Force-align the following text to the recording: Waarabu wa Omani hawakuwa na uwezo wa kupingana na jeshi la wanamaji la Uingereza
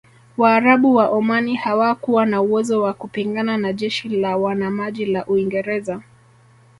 Waarabu 0.37 0.95
wa 0.95 1.07
Omani 1.09 1.55
hawakuwa 1.55 2.25
na 2.25 2.41
uwezo 2.41 2.81
wa 2.81 2.93
kupingana 2.93 3.57
na 3.57 3.73
jeshi 3.73 4.09
la 4.09 4.37
wanamaji 4.37 5.05
la 5.05 5.25
Uingereza 5.25 6.01